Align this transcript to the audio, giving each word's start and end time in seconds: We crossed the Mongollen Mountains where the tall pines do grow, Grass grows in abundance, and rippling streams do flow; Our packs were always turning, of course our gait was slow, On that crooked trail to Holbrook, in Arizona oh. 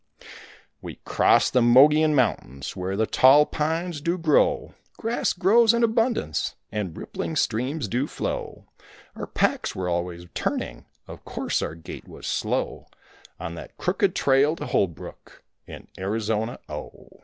We 0.81 0.95
crossed 1.05 1.53
the 1.53 1.61
Mongollen 1.61 2.15
Mountains 2.15 2.75
where 2.75 2.97
the 2.97 3.05
tall 3.05 3.45
pines 3.45 4.01
do 4.01 4.17
grow, 4.17 4.73
Grass 4.97 5.31
grows 5.31 5.75
in 5.75 5.83
abundance, 5.83 6.55
and 6.71 6.97
rippling 6.97 7.35
streams 7.35 7.87
do 7.87 8.07
flow; 8.07 8.65
Our 9.15 9.27
packs 9.27 9.75
were 9.75 9.87
always 9.87 10.25
turning, 10.33 10.87
of 11.07 11.23
course 11.23 11.61
our 11.61 11.75
gait 11.75 12.07
was 12.07 12.25
slow, 12.25 12.87
On 13.39 13.53
that 13.53 13.77
crooked 13.77 14.15
trail 14.15 14.55
to 14.55 14.65
Holbrook, 14.65 15.43
in 15.67 15.87
Arizona 15.99 16.57
oh. 16.67 17.09